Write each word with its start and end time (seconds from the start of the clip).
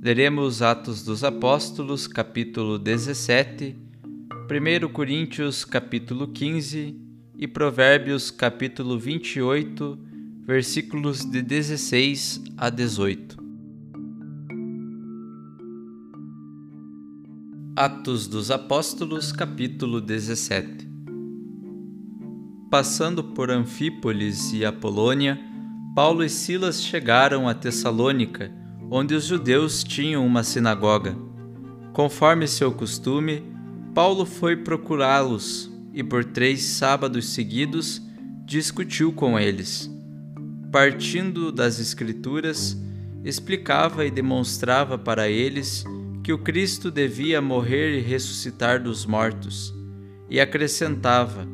Leremos 0.00 0.62
Atos 0.62 1.02
dos 1.02 1.24
Apóstolos, 1.24 2.06
capítulo 2.06 2.78
17, 2.78 3.76
1 4.32 4.88
Coríntios, 4.92 5.64
capítulo 5.64 6.28
15 6.28 6.96
e 7.36 7.48
Provérbios, 7.48 8.30
capítulo 8.30 8.96
28, 8.96 9.98
versículos 10.46 11.24
de 11.24 11.42
16 11.42 12.44
a 12.56 12.70
18. 12.70 13.36
Atos 17.74 18.28
dos 18.28 18.52
Apóstolos, 18.52 19.32
capítulo 19.32 20.00
17 20.00 20.88
Passando 22.70 23.24
por 23.24 23.50
Anfípolis 23.50 24.52
e 24.52 24.64
Apolônia, 24.64 25.40
Paulo 25.96 26.22
e 26.22 26.28
Silas 26.28 26.84
chegaram 26.84 27.48
a 27.48 27.54
Tessalônica 27.54 28.57
onde 28.90 29.14
os 29.14 29.24
judeus 29.24 29.84
tinham 29.84 30.26
uma 30.26 30.42
sinagoga. 30.42 31.16
Conforme 31.92 32.46
seu 32.46 32.72
costume, 32.72 33.42
Paulo 33.94 34.24
foi 34.24 34.56
procurá-los 34.56 35.70
e 35.92 36.02
por 36.02 36.24
três 36.24 36.62
sábados 36.62 37.30
seguidos 37.30 38.00
discutiu 38.44 39.12
com 39.12 39.38
eles. 39.38 39.90
Partindo 40.70 41.50
das 41.50 41.80
Escrituras, 41.80 42.76
explicava 43.24 44.06
e 44.06 44.10
demonstrava 44.10 44.96
para 44.96 45.28
eles 45.28 45.84
que 46.22 46.32
o 46.32 46.38
Cristo 46.38 46.90
devia 46.90 47.40
morrer 47.40 47.98
e 47.98 48.02
ressuscitar 48.02 48.82
dos 48.82 49.06
mortos, 49.06 49.74
e 50.30 50.38
acrescentava: 50.38 51.48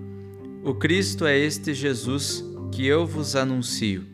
O 0.64 0.74
Cristo 0.74 1.24
é 1.26 1.38
este 1.38 1.72
Jesus 1.72 2.44
que 2.72 2.84
eu 2.86 3.06
vos 3.06 3.36
anuncio. 3.36 4.04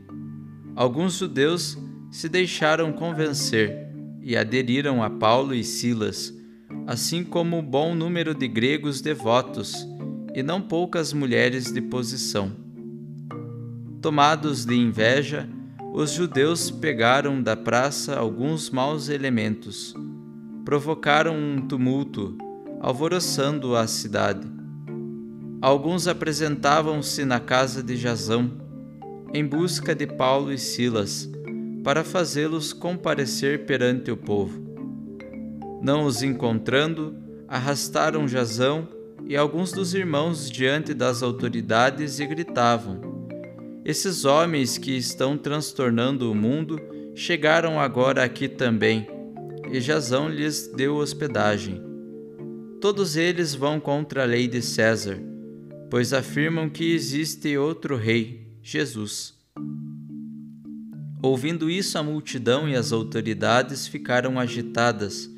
Alguns 0.76 1.14
judeus 1.14 1.78
se 2.10 2.28
deixaram 2.28 2.92
convencer 2.92 3.88
e 4.22 4.36
aderiram 4.36 5.02
a 5.02 5.08
Paulo 5.08 5.54
e 5.54 5.62
Silas, 5.62 6.34
assim 6.86 7.22
como 7.22 7.58
um 7.58 7.62
bom 7.62 7.94
número 7.94 8.34
de 8.34 8.48
gregos 8.48 9.00
devotos 9.00 9.86
e 10.34 10.42
não 10.42 10.60
poucas 10.60 11.12
mulheres 11.12 11.72
de 11.72 11.80
posição. 11.80 12.52
Tomados 14.02 14.64
de 14.64 14.74
inveja, 14.74 15.48
os 15.92 16.12
judeus 16.12 16.70
pegaram 16.70 17.42
da 17.42 17.56
praça 17.56 18.16
alguns 18.16 18.70
maus 18.70 19.08
elementos, 19.08 19.94
provocaram 20.64 21.34
um 21.36 21.60
tumulto, 21.66 22.36
alvoroçando 22.80 23.76
a 23.76 23.86
cidade. 23.86 24.46
Alguns 25.60 26.06
apresentavam-se 26.08 27.24
na 27.24 27.38
casa 27.38 27.82
de 27.82 27.96
Jazão, 27.96 28.50
em 29.34 29.44
busca 29.44 29.94
de 29.94 30.06
Paulo 30.06 30.52
e 30.52 30.58
Silas, 30.58 31.30
para 31.82 32.04
fazê-los 32.04 32.72
comparecer 32.72 33.64
perante 33.64 34.10
o 34.10 34.16
povo. 34.16 34.60
Não 35.82 36.04
os 36.04 36.22
encontrando, 36.22 37.16
arrastaram 37.48 38.28
Jazão 38.28 38.88
e 39.26 39.36
alguns 39.36 39.72
dos 39.72 39.94
irmãos 39.94 40.50
diante 40.50 40.92
das 40.92 41.22
autoridades 41.22 42.20
e 42.20 42.26
gritavam: 42.26 43.00
Esses 43.84 44.24
homens 44.24 44.76
que 44.76 44.96
estão 44.96 45.38
transtornando 45.38 46.30
o 46.30 46.34
mundo 46.34 46.78
chegaram 47.14 47.80
agora 47.80 48.22
aqui 48.22 48.48
também, 48.48 49.08
e 49.70 49.80
Jazão 49.80 50.28
lhes 50.28 50.66
deu 50.66 50.96
hospedagem. 50.96 51.82
Todos 52.80 53.16
eles 53.16 53.54
vão 53.54 53.78
contra 53.78 54.22
a 54.22 54.26
lei 54.26 54.48
de 54.48 54.62
César, 54.62 55.18
pois 55.90 56.12
afirmam 56.12 56.68
que 56.68 56.92
existe 56.92 57.56
outro 57.56 57.96
rei, 57.96 58.46
Jesus. 58.62 59.39
Ouvindo 61.22 61.68
isso, 61.68 61.98
a 61.98 62.02
multidão 62.02 62.66
e 62.66 62.74
as 62.74 62.92
autoridades 62.92 63.86
ficaram 63.86 64.40
agitadas, 64.40 65.30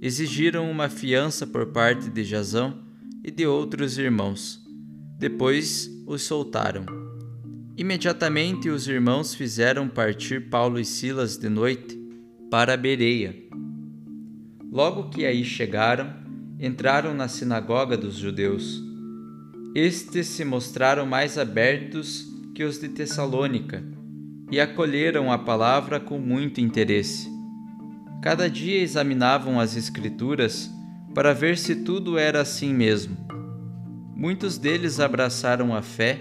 exigiram 0.00 0.70
uma 0.70 0.90
fiança 0.90 1.46
por 1.46 1.68
parte 1.68 2.10
de 2.10 2.22
Jazão 2.22 2.82
e 3.24 3.30
de 3.30 3.46
outros 3.46 3.96
irmãos. 3.96 4.60
Depois 5.18 5.90
os 6.06 6.22
soltaram. 6.22 6.84
Imediatamente 7.78 8.68
os 8.68 8.86
irmãos 8.86 9.34
fizeram 9.34 9.88
partir 9.88 10.50
Paulo 10.50 10.78
e 10.78 10.84
Silas 10.84 11.38
de 11.38 11.48
noite 11.48 11.98
para 12.50 12.76
Bereia. 12.76 13.34
Logo 14.70 15.08
que 15.08 15.24
aí 15.24 15.44
chegaram, 15.44 16.12
entraram 16.60 17.14
na 17.14 17.26
sinagoga 17.26 17.96
dos 17.96 18.16
judeus. 18.16 18.82
Estes 19.74 20.26
se 20.26 20.44
mostraram 20.44 21.06
mais 21.06 21.38
abertos 21.38 22.26
que 22.54 22.64
os 22.64 22.78
de 22.78 22.90
Tessalônica 22.90 24.01
e 24.52 24.60
acolheram 24.60 25.32
a 25.32 25.38
palavra 25.38 25.98
com 25.98 26.18
muito 26.18 26.60
interesse. 26.60 27.32
Cada 28.20 28.50
dia 28.50 28.82
examinavam 28.82 29.58
as 29.58 29.76
Escrituras, 29.76 30.70
para 31.14 31.32
ver 31.32 31.56
se 31.56 31.76
tudo 31.76 32.18
era 32.18 32.42
assim 32.42 32.72
mesmo. 32.72 33.16
Muitos 34.14 34.58
deles 34.58 35.00
abraçaram 35.00 35.74
a 35.74 35.80
fé, 35.80 36.20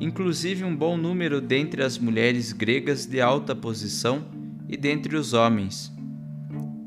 inclusive 0.00 0.62
um 0.62 0.74
bom 0.74 0.96
número 0.96 1.40
dentre 1.40 1.82
as 1.82 1.98
mulheres 1.98 2.52
gregas 2.52 3.04
de 3.04 3.20
alta 3.20 3.52
posição 3.52 4.26
e 4.68 4.76
dentre 4.76 5.16
os 5.16 5.32
homens. 5.32 5.92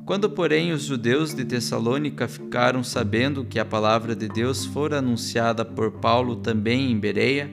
Quando, 0.06 0.30
porém, 0.30 0.72
os 0.72 0.84
judeus 0.84 1.34
de 1.34 1.44
Tessalônica 1.44 2.26
ficaram 2.28 2.84
sabendo 2.84 3.44
que 3.44 3.60
a 3.60 3.66
palavra 3.66 4.16
de 4.16 4.30
Deus 4.30 4.66
fora 4.66 5.00
anunciada 5.00 5.66
por 5.66 5.92
Paulo 6.00 6.38
também 6.38 6.90
em 6.90 6.98
Bereia, 6.98 7.52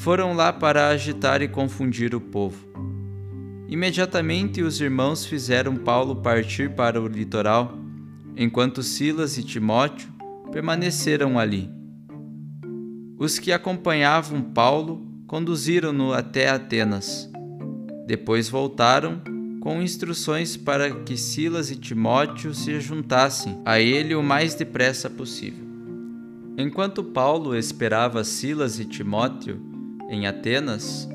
foram 0.00 0.32
lá 0.32 0.50
para 0.50 0.88
agitar 0.88 1.42
e 1.42 1.48
confundir 1.48 2.14
o 2.14 2.20
povo. 2.22 2.56
Imediatamente 3.68 4.62
os 4.62 4.80
irmãos 4.80 5.26
fizeram 5.26 5.76
Paulo 5.76 6.16
partir 6.16 6.70
para 6.70 6.98
o 6.98 7.06
litoral, 7.06 7.78
enquanto 8.34 8.82
Silas 8.82 9.36
e 9.36 9.42
Timóteo 9.42 10.08
permaneceram 10.50 11.38
ali. 11.38 11.70
Os 13.18 13.38
que 13.38 13.52
acompanhavam 13.52 14.40
Paulo 14.40 15.06
conduziram-no 15.26 16.14
até 16.14 16.48
Atenas. 16.48 17.30
Depois 18.06 18.48
voltaram 18.48 19.20
com 19.60 19.82
instruções 19.82 20.56
para 20.56 20.90
que 21.02 21.14
Silas 21.14 21.70
e 21.70 21.76
Timóteo 21.76 22.54
se 22.54 22.80
juntassem 22.80 23.60
a 23.66 23.78
ele 23.78 24.14
o 24.14 24.22
mais 24.22 24.54
depressa 24.54 25.10
possível. 25.10 25.68
Enquanto 26.56 27.04
Paulo 27.04 27.54
esperava 27.54 28.24
Silas 28.24 28.80
e 28.80 28.86
Timóteo 28.86 29.68
em 30.10 30.26
Atenas, 30.26 31.08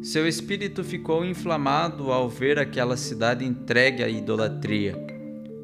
seu 0.00 0.28
espírito 0.28 0.84
ficou 0.84 1.24
inflamado 1.24 2.12
ao 2.12 2.28
ver 2.28 2.60
aquela 2.60 2.96
cidade 2.96 3.44
entregue 3.44 4.04
à 4.04 4.08
idolatria. 4.08 4.94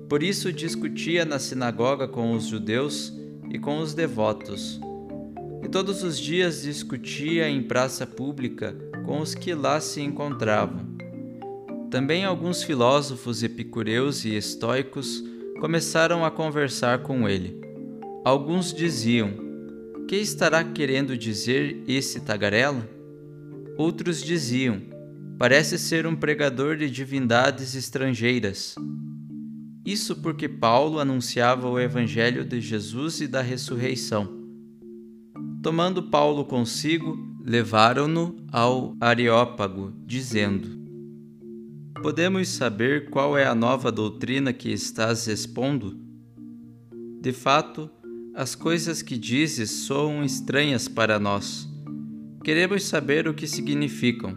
Por 0.08 0.20
isso 0.20 0.52
discutia 0.52 1.24
na 1.24 1.38
sinagoga 1.38 2.08
com 2.08 2.32
os 2.32 2.46
judeus 2.46 3.12
e 3.48 3.58
com 3.58 3.78
os 3.78 3.94
devotos. 3.94 4.80
E 5.62 5.68
todos 5.68 6.02
os 6.02 6.18
dias 6.18 6.62
discutia 6.62 7.48
em 7.48 7.62
praça 7.62 8.04
pública 8.04 8.74
com 9.06 9.20
os 9.20 9.36
que 9.36 9.54
lá 9.54 9.80
se 9.80 10.00
encontravam. 10.00 10.80
Também 11.88 12.24
alguns 12.24 12.64
filósofos 12.64 13.44
epicureus 13.44 14.24
e 14.24 14.34
estoicos 14.34 15.22
começaram 15.60 16.24
a 16.24 16.32
conversar 16.32 17.04
com 17.04 17.28
ele. 17.28 17.60
Alguns 18.24 18.74
diziam: 18.74 19.49
Que 20.10 20.16
estará 20.16 20.64
querendo 20.64 21.16
dizer 21.16 21.84
esse 21.86 22.18
tagarela? 22.18 22.84
Outros 23.78 24.20
diziam: 24.20 24.82
Parece 25.38 25.78
ser 25.78 26.04
um 26.04 26.16
pregador 26.16 26.76
de 26.76 26.90
divindades 26.90 27.76
estrangeiras. 27.76 28.74
Isso 29.86 30.16
porque 30.16 30.48
Paulo 30.48 30.98
anunciava 30.98 31.68
o 31.68 31.78
evangelho 31.78 32.44
de 32.44 32.60
Jesus 32.60 33.20
e 33.20 33.28
da 33.28 33.40
ressurreição. 33.40 34.28
Tomando 35.62 36.02
Paulo 36.02 36.44
consigo, 36.44 37.16
levaram-no 37.46 38.34
ao 38.50 38.96
Areópago, 39.00 39.94
dizendo: 40.04 40.76
Podemos 42.02 42.48
saber 42.48 43.10
qual 43.10 43.38
é 43.38 43.46
a 43.46 43.54
nova 43.54 43.92
doutrina 43.92 44.52
que 44.52 44.72
estás 44.72 45.28
expondo? 45.28 45.96
De 47.20 47.32
fato, 47.32 47.88
as 48.34 48.54
coisas 48.54 49.02
que 49.02 49.16
dizes 49.16 49.70
soam 49.70 50.24
estranhas 50.24 50.88
para 50.88 51.18
nós. 51.18 51.68
Queremos 52.44 52.84
saber 52.84 53.28
o 53.28 53.34
que 53.34 53.46
significam. 53.46 54.36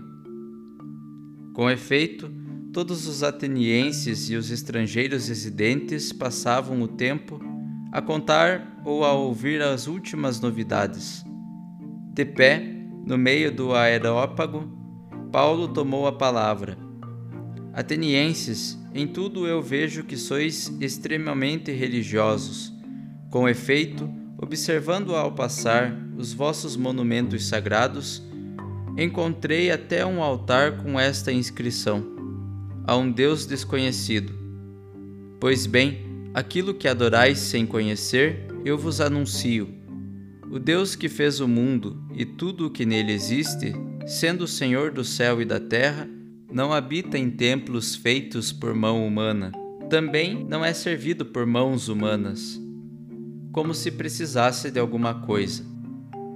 Com 1.53 1.69
efeito, 1.69 2.31
todos 2.71 3.07
os 3.07 3.23
atenienses 3.23 4.29
e 4.29 4.35
os 4.35 4.51
estrangeiros 4.51 5.27
residentes 5.27 6.11
passavam 6.11 6.81
o 6.81 6.87
tempo 6.87 7.39
a 7.91 8.01
contar 8.01 8.81
ou 8.83 9.05
a 9.05 9.13
ouvir 9.13 9.61
as 9.61 9.87
últimas 9.87 10.41
novidades. 10.41 11.23
De 12.13 12.25
pé, 12.25 12.59
no 13.05 13.17
meio 13.17 13.51
do 13.51 13.73
aerópago, 13.73 14.67
Paulo 15.31 15.67
tomou 15.67 16.07
a 16.07 16.11
palavra 16.11 16.77
Atenienses, 17.73 18.77
em 18.93 19.07
tudo 19.07 19.47
eu 19.47 19.59
vejo 19.59 20.03
que 20.03 20.15
sois 20.15 20.71
extremamente 20.79 21.71
religiosos. 21.71 22.71
Com 23.33 23.49
efeito, 23.49 24.07
observando 24.37 25.15
ao 25.15 25.31
passar 25.31 25.91
os 26.15 26.31
vossos 26.31 26.77
monumentos 26.77 27.47
sagrados, 27.47 28.21
encontrei 28.95 29.71
até 29.71 30.05
um 30.05 30.21
altar 30.21 30.83
com 30.83 30.99
esta 30.99 31.31
inscrição: 31.31 32.05
A 32.85 32.95
um 32.95 33.11
Deus 33.11 33.47
desconhecido. 33.47 34.31
Pois 35.39 35.65
bem, 35.65 36.29
aquilo 36.31 36.75
que 36.75 36.87
adorais 36.87 37.39
sem 37.39 37.65
conhecer, 37.65 38.45
eu 38.63 38.77
vos 38.77 39.01
anuncio. 39.01 39.67
O 40.51 40.59
Deus 40.59 40.95
que 40.95 41.09
fez 41.09 41.39
o 41.39 41.47
mundo 41.47 42.03
e 42.13 42.25
tudo 42.25 42.67
o 42.67 42.69
que 42.69 42.85
nele 42.85 43.13
existe, 43.13 43.73
sendo 44.05 44.43
o 44.43 44.47
Senhor 44.47 44.91
do 44.91 45.03
céu 45.03 45.41
e 45.41 45.45
da 45.45 45.59
terra, 45.59 46.07
não 46.51 46.71
habita 46.71 47.17
em 47.17 47.31
templos 47.31 47.95
feitos 47.95 48.51
por 48.51 48.75
mão 48.75 49.03
humana, 49.03 49.51
também 49.89 50.45
não 50.47 50.63
é 50.63 50.71
servido 50.71 51.25
por 51.25 51.47
mãos 51.47 51.89
humanas, 51.89 52.61
como 53.53 53.73
se 53.73 53.91
precisasse 53.91 54.71
de 54.71 54.79
alguma 54.79 55.13
coisa, 55.13 55.63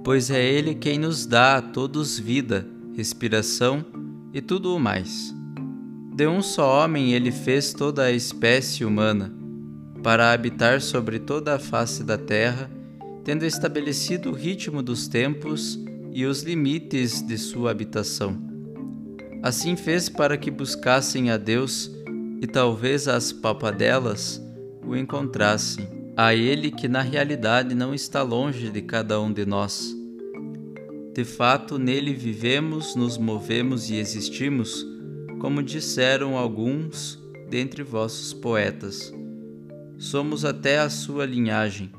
pois 0.04 0.30
é 0.30 0.42
Ele 0.42 0.74
quem 0.74 0.98
nos 0.98 1.26
dá 1.26 1.56
a 1.56 1.62
todos 1.62 2.18
vida, 2.18 2.66
respiração 2.96 3.84
e 4.32 4.40
tudo 4.40 4.74
o 4.74 4.78
mais. 4.78 5.34
De 6.14 6.26
um 6.26 6.40
só 6.40 6.82
homem 6.84 7.12
ele 7.12 7.30
fez 7.30 7.72
toda 7.72 8.04
a 8.04 8.12
espécie 8.12 8.84
humana, 8.84 9.34
para 10.02 10.32
habitar 10.32 10.80
sobre 10.80 11.18
toda 11.18 11.56
a 11.56 11.58
face 11.58 12.04
da 12.04 12.16
terra, 12.16 12.70
tendo 13.24 13.44
estabelecido 13.44 14.30
o 14.30 14.34
ritmo 14.34 14.80
dos 14.80 15.08
tempos 15.08 15.78
e 16.12 16.24
os 16.24 16.42
limites 16.42 17.20
de 17.20 17.36
sua 17.36 17.72
habitação. 17.72 18.40
Assim 19.42 19.76
fez 19.76 20.08
para 20.08 20.36
que 20.36 20.50
buscassem 20.50 21.30
a 21.30 21.36
Deus 21.36 21.90
e 22.40 22.46
talvez 22.46 23.08
as 23.08 23.32
palpadelas 23.32 24.40
o 24.84 24.96
encontrassem, 24.96 25.97
a 26.20 26.34
Ele 26.34 26.72
que 26.72 26.88
na 26.88 27.00
realidade 27.00 27.76
não 27.76 27.94
está 27.94 28.22
longe 28.22 28.70
de 28.70 28.82
cada 28.82 29.20
um 29.20 29.32
de 29.32 29.46
nós. 29.46 29.96
De 31.14 31.24
fato, 31.24 31.78
nele 31.78 32.12
vivemos, 32.12 32.96
nos 32.96 33.16
movemos 33.16 33.88
e 33.88 33.94
existimos, 33.94 34.84
como 35.38 35.62
disseram 35.62 36.36
alguns 36.36 37.22
dentre 37.48 37.84
vossos 37.84 38.34
poetas. 38.34 39.14
Somos 39.96 40.44
até 40.44 40.80
a 40.80 40.90
sua 40.90 41.24
linhagem. 41.24 41.92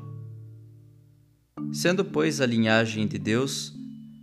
Sendo, 1.72 2.04
pois, 2.04 2.42
a 2.42 2.46
linhagem 2.46 3.06
de 3.06 3.16
Deus, 3.16 3.74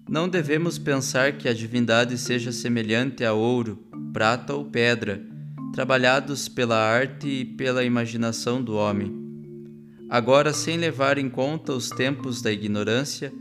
não 0.07 0.29
devemos 0.29 0.77
pensar 0.77 1.39
que 1.39 1.49
a 1.49 1.53
divindade 1.55 2.19
seja 2.19 2.51
semelhante 2.51 3.25
a 3.25 3.33
ouro, 3.33 3.79
prata 4.13 4.53
ou 4.53 4.63
pedra, 4.63 5.25
trabalhados 5.73 6.47
pela 6.47 6.77
arte 6.77 7.27
e 7.27 7.45
pela 7.45 7.83
imaginação 7.83 8.61
do 8.61 8.75
homem. 8.75 9.26
Agora, 10.09 10.53
sem 10.53 10.77
levar 10.77 11.17
em 11.17 11.29
conta 11.29 11.73
os 11.73 11.89
tempos 11.89 12.41
da 12.41 12.51
ignorância, 12.51 13.33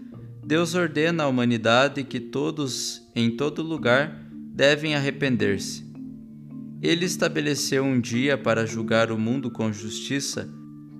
Deus 0.44 0.74
ordena 0.74 1.24
à 1.24 1.28
humanidade 1.28 2.04
que 2.04 2.20
todos, 2.20 3.02
em 3.14 3.36
todo 3.36 3.62
lugar, 3.62 4.26
devem 4.52 4.94
arrepender-se. 4.94 5.84
Ele 6.82 7.04
estabeleceu 7.04 7.84
um 7.84 8.00
dia 8.00 8.36
para 8.36 8.66
julgar 8.66 9.10
o 9.10 9.18
mundo 9.18 9.50
com 9.50 9.72
justiça 9.72 10.48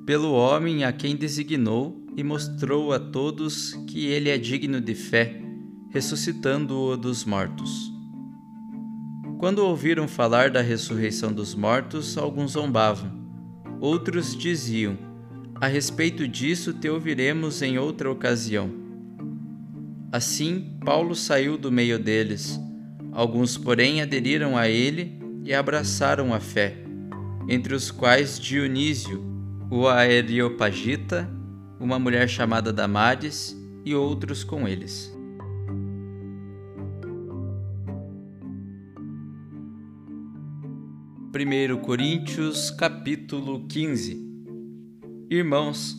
pelo 0.04 0.32
homem 0.32 0.84
a 0.84 0.92
quem 0.92 1.16
designou 1.16 2.04
e 2.16 2.22
mostrou 2.22 2.92
a 2.92 2.98
todos 2.98 3.72
que 3.88 4.06
ele 4.06 4.30
é 4.30 4.38
digno 4.38 4.80
de 4.80 4.94
fé 4.94 5.46
ressuscitando-o 5.96 6.94
dos 6.94 7.24
mortos. 7.24 7.90
Quando 9.38 9.60
ouviram 9.60 10.06
falar 10.06 10.50
da 10.50 10.60
ressurreição 10.60 11.32
dos 11.32 11.54
mortos, 11.54 12.18
alguns 12.18 12.52
zombavam. 12.52 13.10
Outros 13.80 14.36
diziam: 14.36 14.98
A 15.58 15.68
respeito 15.68 16.28
disso 16.28 16.74
te 16.74 16.86
ouviremos 16.86 17.62
em 17.62 17.78
outra 17.78 18.10
ocasião. 18.10 18.70
Assim, 20.12 20.76
Paulo 20.84 21.14
saiu 21.14 21.56
do 21.56 21.72
meio 21.72 21.98
deles. 21.98 22.60
Alguns, 23.10 23.56
porém, 23.56 24.02
aderiram 24.02 24.56
a 24.56 24.68
ele 24.68 25.18
e 25.44 25.54
abraçaram 25.54 26.34
a 26.34 26.40
fé, 26.40 26.76
entre 27.48 27.74
os 27.74 27.90
quais 27.90 28.38
Dionísio, 28.38 29.24
o 29.70 29.88
Areopagita, 29.88 31.26
uma 31.80 31.98
mulher 31.98 32.28
chamada 32.28 32.70
Damares 32.70 33.56
e 33.82 33.94
outros 33.94 34.44
com 34.44 34.68
eles. 34.68 35.10
1 41.34 41.76
Coríntios 41.78 42.70
capítulo 42.70 43.66
15 43.66 44.25
Irmãos, 45.28 45.96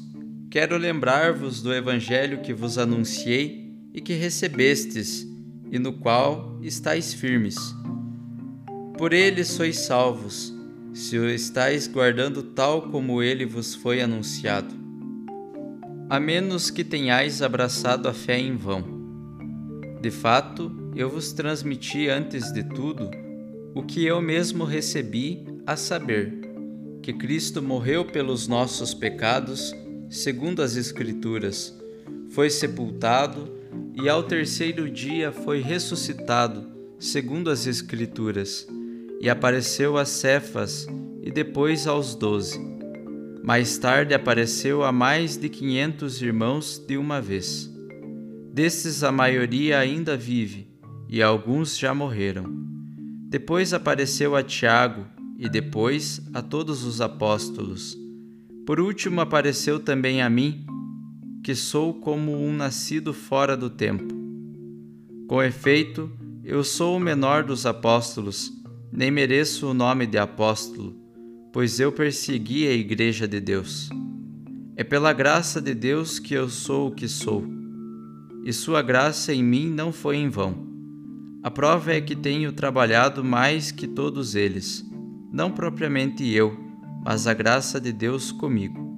quero 0.49 0.77
lembrar-vos 0.77 1.61
do 1.61 1.73
evangelho 1.73 2.41
que 2.41 2.53
vos 2.53 2.77
anunciei 2.77 3.73
e 3.93 3.99
que 3.99 4.13
recebestes, 4.13 5.27
e 5.69 5.77
no 5.77 5.91
qual 5.91 6.57
estáis 6.61 7.13
firmes. 7.13 7.57
Por 8.97 9.11
ele 9.11 9.43
sois 9.43 9.79
salvos, 9.79 10.53
se 10.93 11.19
o 11.19 11.29
estáis 11.29 11.87
guardando 11.87 12.41
tal 12.41 12.83
como 12.83 13.21
ele 13.21 13.45
vos 13.45 13.75
foi 13.75 14.01
anunciado. 14.01 14.73
A 16.09 16.21
menos 16.21 16.71
que 16.71 16.85
tenhais 16.85 17.41
abraçado 17.41 18.07
a 18.07 18.13
fé 18.13 18.39
em 18.39 18.55
vão. 18.55 18.81
De 20.01 20.09
fato, 20.09 20.71
eu 20.95 21.09
vos 21.09 21.33
transmiti 21.33 22.07
antes 22.07 22.53
de 22.53 22.63
tudo 22.63 23.11
o 23.75 23.83
que 23.83 24.05
eu 24.05 24.21
mesmo 24.21 24.63
recebi, 24.63 25.45
a 25.65 25.75
saber, 25.75 26.46
que 27.07 27.13
Cristo 27.13 27.61
morreu 27.61 28.03
pelos 28.03 28.49
nossos 28.49 28.93
pecados, 28.93 29.73
segundo 30.09 30.61
as 30.61 30.75
Escrituras, 30.75 31.73
foi 32.31 32.49
sepultado 32.49 33.49
e 33.95 34.09
ao 34.09 34.23
terceiro 34.23 34.89
dia 34.89 35.31
foi 35.31 35.61
ressuscitado, 35.61 36.69
segundo 36.99 37.49
as 37.49 37.65
Escrituras, 37.65 38.67
e 39.21 39.29
apareceu 39.29 39.97
a 39.97 40.03
Cefas 40.03 40.85
e 41.23 41.31
depois 41.31 41.87
aos 41.87 42.13
doze. 42.13 42.59
Mais 43.41 43.77
tarde 43.77 44.13
apareceu 44.13 44.83
a 44.83 44.91
mais 44.91 45.37
de 45.37 45.47
quinhentos 45.47 46.21
irmãos 46.21 46.77
de 46.77 46.97
uma 46.97 47.21
vez. 47.21 47.73
Desses 48.51 49.01
a 49.01 49.13
maioria 49.13 49.79
ainda 49.79 50.17
vive, 50.17 50.67
e 51.07 51.23
alguns 51.23 51.77
já 51.77 51.93
morreram. 51.93 52.53
Depois 53.29 53.73
apareceu 53.73 54.35
a 54.35 54.43
Tiago 54.43 55.15
e 55.37 55.47
depois 55.47 56.21
a 56.33 56.41
todos 56.41 56.83
os 56.83 56.99
apóstolos. 56.99 57.97
Por 58.65 58.79
último 58.79 59.21
apareceu 59.21 59.79
também 59.79 60.21
a 60.21 60.29
mim, 60.29 60.65
que 61.43 61.55
sou 61.55 61.93
como 61.93 62.35
um 62.35 62.51
nascido 62.51 63.13
fora 63.13 63.55
do 63.55 63.69
tempo. 63.69 64.13
Com 65.27 65.41
efeito, 65.41 66.11
eu 66.43 66.63
sou 66.63 66.97
o 66.97 66.99
menor 66.99 67.43
dos 67.43 67.65
apóstolos, 67.65 68.51
nem 68.91 69.11
mereço 69.11 69.67
o 69.67 69.73
nome 69.73 70.07
de 70.07 70.17
apóstolo, 70.17 70.95
pois 71.53 71.79
eu 71.79 71.91
persegui 71.91 72.67
a 72.67 72.73
Igreja 72.73 73.27
de 73.27 73.39
Deus. 73.39 73.89
É 74.75 74.83
pela 74.83 75.13
graça 75.13 75.61
de 75.61 75.73
Deus 75.73 76.19
que 76.19 76.33
eu 76.33 76.49
sou 76.49 76.87
o 76.87 76.91
que 76.91 77.07
sou, 77.07 77.45
e 78.43 78.53
Sua 78.53 78.81
graça 78.81 79.33
em 79.33 79.43
mim 79.43 79.67
não 79.67 79.91
foi 79.91 80.17
em 80.17 80.29
vão. 80.29 80.67
A 81.43 81.51
prova 81.51 81.93
é 81.93 82.01
que 82.01 82.15
tenho 82.15 82.51
trabalhado 82.51 83.23
mais 83.23 83.71
que 83.71 83.87
todos 83.87 84.35
eles, 84.35 84.85
não 85.31 85.51
propriamente 85.51 86.27
eu, 86.27 86.57
mas 87.03 87.27
a 87.27 87.33
graça 87.33 87.79
de 87.79 87.91
Deus 87.91 88.31
comigo. 88.31 88.95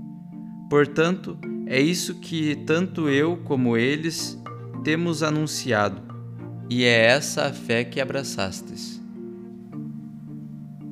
Portanto, 0.70 1.38
é 1.66 1.80
isso 1.80 2.16
que 2.16 2.56
tanto 2.66 3.10
eu 3.10 3.38
como 3.38 3.76
eles 3.78 4.42
temos 4.84 5.24
anunciado, 5.24 6.02
e 6.70 6.84
é 6.84 7.06
essa 7.06 7.46
a 7.46 7.54
fé 7.54 7.84
que 7.84 8.00
abraçastes. 8.00 9.00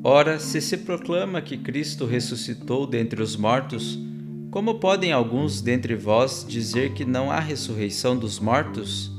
Ora, 0.03 0.39
se 0.39 0.62
se 0.62 0.77
proclama 0.77 1.41
que 1.41 1.58
Cristo 1.58 2.06
ressuscitou 2.06 2.88
dentre 2.88 3.22
os 3.22 3.36
mortos, 3.36 4.00
como 4.50 4.79
podem 4.79 5.12
alguns 5.12 5.62
dentre 5.62 5.96
vós 5.96 6.46
dizer 6.48 6.94
que 6.94 7.03
não 7.03 7.32
há 7.32 7.39
ressurreição 7.39 8.17
dos 8.17 8.39
mortos? 8.39 9.12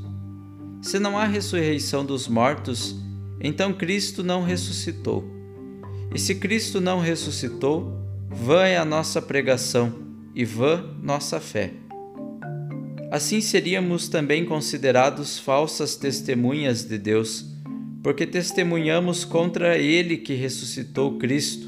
Se 0.81 0.97
não 0.99 1.17
há 1.17 1.25
ressurreição 1.25 2.05
dos 2.05 2.27
mortos, 2.27 2.95
então 3.39 3.71
Cristo 3.71 4.23
não 4.23 4.43
ressuscitou. 4.43 5.38
E 6.13 6.17
se 6.19 6.35
Cristo 6.35 6.81
não 6.81 6.99
ressuscitou, 6.99 7.93
vã 8.29 8.63
é 8.63 8.77
a 8.77 8.85
nossa 8.85 9.21
pregação 9.21 9.93
e 10.33 10.43
vã 10.43 10.83
nossa 11.01 11.39
fé. 11.39 11.71
Assim 13.11 13.41
seríamos 13.41 14.07
também 14.07 14.45
considerados 14.45 15.39
falsas 15.39 15.95
testemunhas 15.95 16.83
de 16.83 16.97
Deus, 16.97 17.45
porque 18.03 18.25
testemunhamos 18.25 19.25
contra 19.25 19.77
Ele 19.77 20.17
que 20.17 20.33
ressuscitou 20.33 21.17
Cristo, 21.17 21.67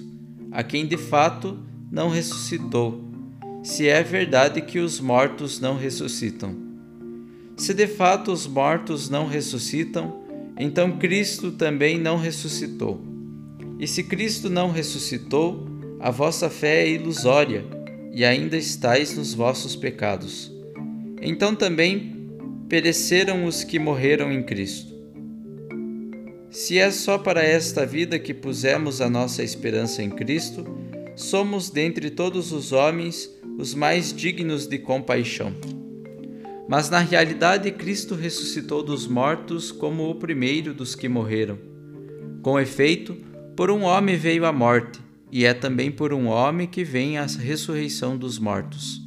a 0.51 0.63
quem 0.63 0.85
de 0.85 0.97
fato 0.97 1.57
não 1.91 2.09
ressuscitou, 2.09 3.03
se 3.63 3.87
é 3.87 4.01
verdade 4.01 4.61
que 4.61 4.79
os 4.79 4.99
mortos 4.99 5.59
não 5.59 5.77
ressuscitam. 5.77 6.55
Se 7.57 7.73
de 7.73 7.85
fato 7.85 8.31
os 8.31 8.47
mortos 8.47 9.09
não 9.09 9.27
ressuscitam, 9.27 10.21
então 10.57 10.97
Cristo 10.97 11.51
também 11.51 11.99
não 11.99 12.17
ressuscitou. 12.17 13.10
E 13.81 13.87
se 13.87 14.03
Cristo 14.03 14.47
não 14.47 14.69
ressuscitou, 14.69 15.67
a 15.99 16.11
vossa 16.11 16.51
fé 16.51 16.83
é 16.83 16.91
ilusória 16.91 17.65
e 18.13 18.23
ainda 18.23 18.55
estáis 18.55 19.17
nos 19.17 19.33
vossos 19.33 19.75
pecados. 19.75 20.51
Então 21.19 21.55
também 21.55 22.29
pereceram 22.69 23.43
os 23.43 23.63
que 23.63 23.79
morreram 23.79 24.31
em 24.31 24.43
Cristo. 24.43 24.93
Se 26.51 26.77
é 26.77 26.91
só 26.91 27.17
para 27.17 27.41
esta 27.41 27.83
vida 27.83 28.19
que 28.19 28.35
pusemos 28.35 29.01
a 29.01 29.09
nossa 29.09 29.41
esperança 29.41 30.03
em 30.03 30.11
Cristo, 30.11 30.63
somos 31.15 31.71
dentre 31.71 32.11
todos 32.11 32.51
os 32.51 32.71
homens 32.71 33.31
os 33.57 33.73
mais 33.73 34.13
dignos 34.13 34.67
de 34.67 34.77
compaixão. 34.77 35.55
Mas 36.69 36.87
na 36.87 36.99
realidade, 36.99 37.71
Cristo 37.71 38.13
ressuscitou 38.13 38.83
dos 38.83 39.07
mortos 39.07 39.71
como 39.71 40.07
o 40.07 40.15
primeiro 40.15 40.71
dos 40.71 40.93
que 40.93 41.09
morreram. 41.09 41.57
Com 42.43 42.59
efeito, 42.59 43.30
por 43.55 43.69
um 43.69 43.83
homem 43.83 44.15
veio 44.15 44.45
a 44.45 44.51
morte, 44.51 44.99
e 45.31 45.45
é 45.45 45.53
também 45.53 45.91
por 45.91 46.13
um 46.13 46.27
homem 46.27 46.67
que 46.67 46.83
vem 46.83 47.17
a 47.17 47.25
ressurreição 47.25 48.17
dos 48.17 48.39
mortos. 48.39 49.01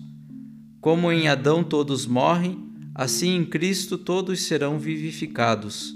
Como 0.81 1.11
em 1.11 1.29
Adão 1.29 1.65
todos 1.65 2.07
morrem, 2.07 2.59
assim 2.95 3.37
em 3.37 3.45
Cristo 3.45 3.97
todos 3.99 4.43
serão 4.43 4.79
vivificados, 4.79 5.95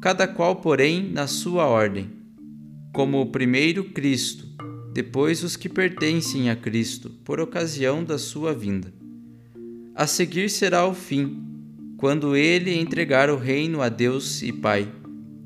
cada 0.00 0.26
qual, 0.26 0.56
porém, 0.56 1.10
na 1.10 1.26
sua 1.26 1.66
ordem. 1.66 2.10
Como 2.92 3.20
o 3.20 3.26
primeiro 3.26 3.84
Cristo, 3.84 4.46
depois 4.92 5.42
os 5.42 5.56
que 5.56 5.68
pertencem 5.68 6.50
a 6.50 6.56
Cristo, 6.56 7.10
por 7.24 7.40
ocasião 7.40 8.04
da 8.04 8.18
sua 8.18 8.52
vinda. 8.52 8.92
A 9.94 10.06
seguir 10.06 10.50
será 10.50 10.86
o 10.86 10.94
fim, 10.94 11.42
quando 11.96 12.36
ele 12.36 12.78
entregar 12.78 13.30
o 13.30 13.36
reino 13.36 13.80
a 13.80 13.88
Deus 13.88 14.42
e 14.42 14.52
Pai, 14.52 14.90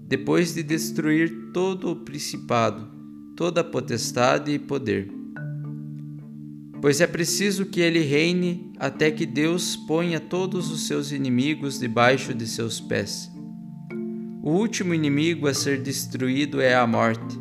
depois 0.08 0.54
de 0.54 0.62
destruir 0.62 1.50
todo 1.52 1.90
o 1.90 1.96
principado, 1.96 2.88
toda 3.34 3.60
a 3.60 3.64
potestade 3.64 4.52
e 4.52 4.58
poder. 4.58 5.10
Pois 6.80 7.00
é 7.00 7.06
preciso 7.06 7.66
que 7.66 7.80
ele 7.80 8.00
reine 8.00 8.72
até 8.78 9.10
que 9.10 9.26
Deus 9.26 9.74
ponha 9.74 10.20
todos 10.20 10.70
os 10.70 10.86
seus 10.86 11.10
inimigos 11.10 11.78
debaixo 11.78 12.32
de 12.34 12.46
seus 12.46 12.80
pés. 12.80 13.30
O 14.42 14.50
último 14.50 14.94
inimigo 14.94 15.48
a 15.48 15.54
ser 15.54 15.82
destruído 15.82 16.60
é 16.60 16.74
a 16.74 16.86
morte. 16.86 17.38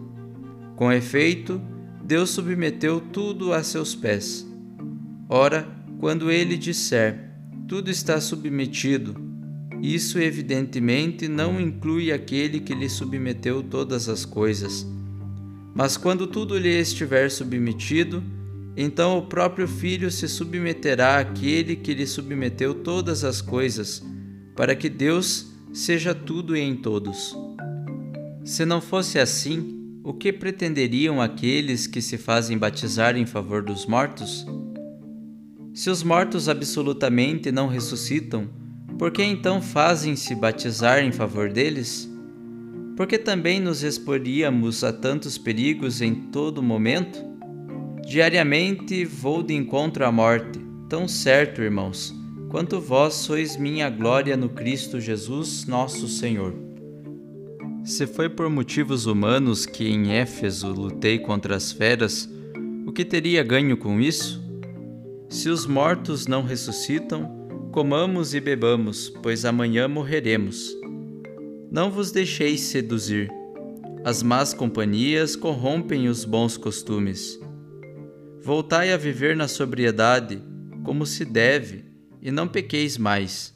Com 0.76 0.92
efeito, 0.92 1.62
Deus 2.04 2.32
submeteu 2.32 3.00
tudo 3.00 3.54
a 3.54 3.62
seus 3.62 3.94
pés. 3.94 4.48
Ora, 5.30 5.68
quando 6.00 6.32
ele 6.32 6.58
disser 6.58 7.26
tudo 7.68 7.90
está 7.90 8.22
submetido, 8.22 9.16
isso 9.94 10.18
evidentemente 10.18 11.28
não 11.28 11.60
inclui 11.60 12.12
aquele 12.12 12.60
que 12.60 12.74
lhe 12.74 12.90
submeteu 12.90 13.62
todas 13.62 14.08
as 14.08 14.24
coisas. 14.24 14.88
Mas 15.74 15.98
quando 15.98 16.26
tudo 16.26 16.58
lhe 16.58 16.80
estiver 16.80 17.30
submetido, 17.30 18.24
então 18.78 19.18
o 19.18 19.24
próprio 19.24 19.68
Filho 19.68 20.10
se 20.10 20.28
submeterá 20.28 21.20
àquele 21.20 21.76
que 21.76 21.94
lhe 21.94 22.08
submeteu 22.08 22.74
todas 22.74 23.24
as 23.24 23.42
coisas, 23.42 24.02
para 24.56 24.76
que 24.76 24.90
Deus 24.90 25.48
seja 25.74 26.16
tudo 26.16 26.56
e 26.56 26.62
em 26.62 26.76
todos. 26.76 27.36
Se 28.46 28.66
não 28.66 28.80
fosse 28.80 29.20
assim, 29.20 30.00
o 30.04 30.14
que 30.14 30.32
pretenderiam 30.32 31.22
aqueles 31.22 31.88
que 31.88 32.02
se 32.02 32.18
fazem 32.18 32.58
batizar 32.58 33.18
em 33.18 33.26
favor 33.26 33.62
dos 33.62 33.86
mortos? 33.86 34.46
Se 35.74 35.90
os 35.90 36.04
mortos 36.04 36.48
absolutamente 36.48 37.52
não 37.52 37.68
ressuscitam, 37.68 38.48
por 38.98 39.12
que 39.12 39.24
então 39.24 39.62
fazem-se 39.62 40.34
batizar 40.36 41.00
em 41.00 41.12
favor 41.12 41.52
deles? 41.52 42.10
Porque 42.96 43.18
também 43.18 43.60
nos 43.60 43.84
exporíamos 43.84 44.84
a 44.84 44.94
tantos 44.94 45.38
perigos 45.38 46.02
em 46.02 46.16
todo 46.16 46.64
momento? 46.64 47.20
Diariamente 48.08 49.04
vou 49.04 49.44
de 49.44 49.54
encontro 49.54 50.06
à 50.06 50.12
morte, 50.12 50.60
tão 50.88 51.08
certo, 51.08 51.62
irmãos, 51.62 52.14
quanto 52.50 52.80
vós 52.80 53.16
sois 53.16 53.58
minha 53.58 53.90
glória 53.90 54.38
no 54.38 54.48
Cristo 54.48 55.00
Jesus, 55.00 55.66
nosso 55.66 56.08
Senhor. 56.08 56.54
Se 57.84 58.08
foi 58.08 58.30
por 58.30 58.50
motivos 58.50 59.06
humanos 59.06 59.66
que 59.66 59.88
em 59.88 60.14
Éfeso 60.14 60.70
lutei 60.72 61.20
contra 61.20 61.56
as 61.56 61.72
feras, 61.72 62.30
o 62.86 62.94
que 62.94 63.04
teria 63.04 63.44
ganho 63.44 63.76
com 63.76 64.00
isso? 64.00 64.42
Se 65.28 65.50
os 65.50 65.66
mortos 65.66 66.28
não 66.28 66.44
ressuscitam, 66.44 67.35
comamos 67.76 68.34
e 68.34 68.40
bebamos, 68.40 69.10
pois 69.22 69.44
amanhã 69.44 69.86
morreremos. 69.86 70.74
Não 71.70 71.92
vos 71.92 72.10
deixeis 72.10 72.62
seduzir. 72.62 73.30
As 74.02 74.24
más 74.24 74.54
companhias 74.54 75.36
corrompem 75.36 76.08
os 76.08 76.24
bons 76.24 76.56
costumes. 76.56 77.38
Voltai 78.42 78.94
a 78.94 78.98
viver 78.98 79.36
na 79.36 79.50
sobriedade, 79.50 80.42
como 80.86 81.06
se 81.06 81.26
deve, 81.26 81.84
e 82.22 82.32
não 82.32 82.48
pequeis 82.48 82.98
mais. 82.98 83.54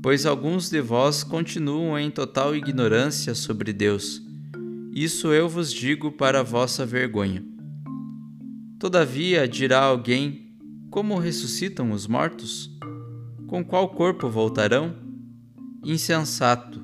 Pois 0.00 0.26
alguns 0.26 0.70
de 0.70 0.80
vós 0.80 1.24
continuam 1.24 1.98
em 1.98 2.12
total 2.12 2.54
ignorância 2.54 3.34
sobre 3.34 3.72
Deus, 3.72 4.22
Isso 4.94 5.32
eu 5.32 5.48
vos 5.48 5.72
digo 5.72 6.12
para 6.12 6.44
vossa 6.44 6.86
vergonha. 6.86 7.44
Todavia 8.78 9.48
dirá 9.48 9.80
alguém: 9.80 10.54
Como 10.88 11.18
ressuscitam 11.18 11.90
os 11.90 12.06
mortos? 12.06 12.73
Com 13.46 13.62
qual 13.62 13.90
corpo 13.90 14.28
voltarão? 14.28 14.94
Insensato, 15.84 16.82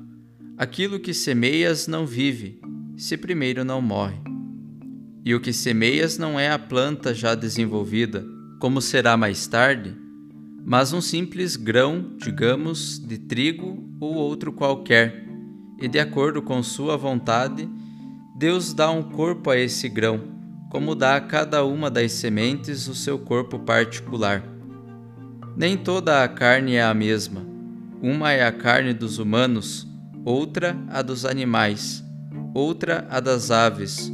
aquilo 0.55 0.99
que 0.99 1.11
semeias 1.11 1.87
não 1.87 2.05
vive, 2.05 2.61
se 2.95 3.17
primeiro 3.17 3.65
não 3.65 3.81
morre. 3.81 4.19
E 5.25 5.33
o 5.33 5.39
que 5.39 5.51
semeias 5.51 6.19
não 6.19 6.39
é 6.39 6.51
a 6.51 6.59
planta 6.59 7.15
já 7.15 7.33
desenvolvida, 7.33 8.23
como 8.59 8.79
será 8.79 9.17
mais 9.17 9.47
tarde, 9.47 9.95
mas 10.63 10.93
um 10.93 11.01
simples 11.01 11.55
grão, 11.55 12.15
digamos, 12.17 12.99
de 12.99 13.17
trigo 13.17 13.83
ou 13.99 14.13
outro 14.13 14.53
qualquer, 14.53 15.27
e 15.81 15.87
de 15.87 15.99
acordo 15.99 16.43
com 16.43 16.61
sua 16.61 16.95
vontade, 16.95 17.67
Deus 18.37 18.71
dá 18.71 18.91
um 18.91 19.01
corpo 19.01 19.49
a 19.49 19.57
esse 19.57 19.89
grão, 19.89 20.21
como 20.69 20.93
dá 20.93 21.15
a 21.15 21.21
cada 21.21 21.65
uma 21.65 21.89
das 21.89 22.11
sementes 22.11 22.87
o 22.87 22.93
seu 22.93 23.17
corpo 23.17 23.57
particular. 23.57 24.50
Nem 25.55 25.77
toda 25.77 26.23
a 26.23 26.27
carne 26.27 26.75
é 26.75 26.83
a 26.83 26.93
mesma. 26.93 27.45
Uma 28.01 28.31
é 28.31 28.45
a 28.45 28.51
carne 28.51 28.93
dos 28.93 29.17
humanos, 29.17 29.87
outra 30.25 30.77
a 30.89 31.01
dos 31.01 31.25
animais, 31.25 32.03
outra 32.53 33.05
a 33.09 33.19
das 33.19 33.51
aves, 33.51 34.11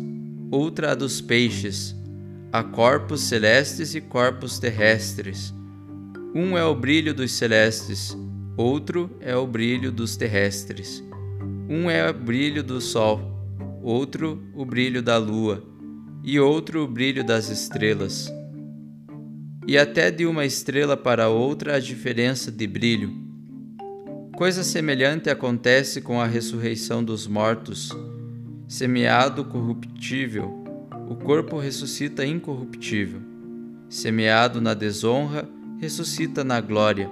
outra 0.51 0.91
a 0.91 0.95
dos 0.95 1.21
peixes. 1.21 1.95
Há 2.51 2.63
corpos 2.63 3.21
celestes 3.21 3.95
e 3.95 4.01
corpos 4.01 4.59
terrestres 4.59 5.53
um 6.39 6.55
é 6.55 6.63
o 6.63 6.75
brilho 6.75 7.15
dos 7.15 7.31
celestes, 7.31 8.15
outro 8.55 9.09
é 9.19 9.35
o 9.35 9.47
brilho 9.47 9.91
dos 9.91 10.15
terrestres. 10.15 11.03
Um 11.67 11.89
é 11.89 12.07
o 12.07 12.13
brilho 12.13 12.61
do 12.61 12.79
sol, 12.79 13.19
outro 13.81 14.39
o 14.53 14.63
brilho 14.63 15.01
da 15.01 15.17
lua, 15.17 15.63
e 16.23 16.39
outro 16.39 16.83
o 16.83 16.87
brilho 16.87 17.23
das 17.23 17.49
estrelas. 17.49 18.31
E 19.67 19.77
até 19.77 20.09
de 20.09 20.25
uma 20.25 20.45
estrela 20.45 20.95
para 20.95 21.27
outra 21.27 21.75
a 21.75 21.79
diferença 21.79 22.49
de 22.49 22.65
brilho. 22.65 23.13
Coisa 24.37 24.63
semelhante 24.63 25.29
acontece 25.29 25.99
com 25.99 26.21
a 26.21 26.25
ressurreição 26.25 27.03
dos 27.03 27.27
mortos. 27.27 27.89
Semeado 28.65 29.43
corruptível, 29.43 30.63
o 31.09 31.15
corpo 31.15 31.59
ressuscita 31.59 32.25
incorruptível. 32.25 33.19
Semeado 33.89 34.61
na 34.61 34.73
desonra, 34.73 35.49
ressuscita 35.81 36.45
na 36.45 36.61
glória. 36.61 37.11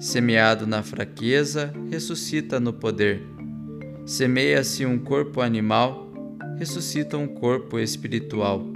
Semeado 0.00 0.66
na 0.66 0.82
fraqueza, 0.82 1.72
ressuscita 1.88 2.58
no 2.58 2.72
poder. 2.72 3.22
Semeia-se 4.04 4.84
um 4.84 4.98
corpo 4.98 5.40
animal, 5.40 6.12
ressuscita 6.58 7.16
um 7.16 7.28
corpo 7.28 7.78
espiritual. 7.78 8.73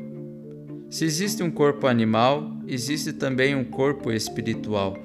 Se 0.90 1.04
existe 1.04 1.42
um 1.42 1.50
corpo 1.50 1.87
animal, 1.87 2.50
existe 2.66 3.12
também 3.12 3.54
um 3.54 3.62
corpo 3.62 4.11
espiritual. 4.11 4.97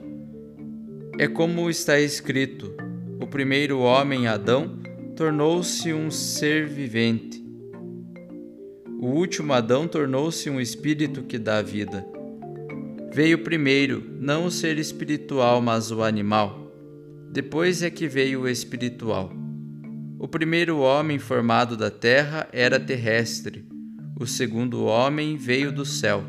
É 1.20 1.28
como 1.28 1.70
está 1.70 2.00
escrito: 2.00 2.74
o 3.20 3.28
primeiro 3.28 3.80
homem, 3.80 4.26
Adão, 4.26 4.80
tornou-se 5.14 5.92
um 5.92 6.10
ser 6.10 6.68
vivente. 6.68 7.44
O 8.98 9.08
último 9.08 9.52
Adão 9.52 9.86
tornou-se 9.86 10.50
um 10.50 10.62
espírito 10.62 11.24
que 11.24 11.38
dá 11.38 11.62
vida. 11.62 12.08
Veio 13.12 13.44
primeiro, 13.44 14.02
não 14.20 14.46
o 14.46 14.52
ser 14.52 14.78
espiritual, 14.80 15.62
mas 15.62 15.92
o 15.92 16.02
animal. 16.02 16.72
Depois 17.30 17.84
é 17.84 17.90
que 17.90 18.08
veio 18.08 18.44
o 18.44 18.48
espiritual. 18.48 19.34
O 20.18 20.30
primeiro 20.30 20.78
homem 20.80 21.20
formado 21.20 21.76
da 21.76 21.92
terra 21.92 22.48
era 22.54 22.80
terrestre, 22.80 23.66
o 24.20 24.28
segundo 24.28 24.84
homem 24.84 25.38
veio 25.38 25.72
do 25.72 25.86
céu. 25.86 26.24